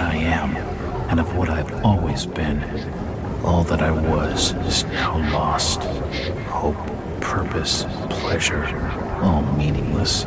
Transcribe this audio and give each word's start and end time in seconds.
what 0.00 0.14
I 0.14 0.16
am, 0.16 0.56
and 1.10 1.20
of 1.20 1.36
what 1.36 1.50
I've 1.50 1.84
always 1.84 2.24
been. 2.24 2.62
All 3.44 3.62
that 3.64 3.82
I 3.82 3.90
was 3.90 4.52
is 4.66 4.84
now 4.84 5.18
lost. 5.30 5.82
Hope, 6.48 6.78
purpose, 7.20 7.84
pleasure, 8.08 8.64
all 9.20 9.42
meaningless. 9.58 10.24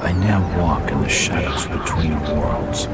I 0.00 0.12
now 0.12 0.40
walk 0.60 0.90
in 0.90 1.00
the 1.00 1.08
shadows 1.08 1.66
between 1.66 2.20
worlds, 2.36 2.84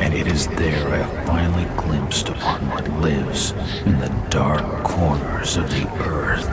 and 0.00 0.12
it 0.12 0.26
is 0.26 0.48
there 0.48 0.88
I 0.88 0.98
have 0.98 1.26
finally 1.26 1.64
glimpsed 1.76 2.28
upon 2.28 2.68
what 2.68 2.86
lives 3.00 3.52
in 3.86 3.98
the 4.00 4.12
dark 4.28 4.84
corners 4.84 5.56
of 5.56 5.70
the 5.70 5.88
earth. 6.04 6.46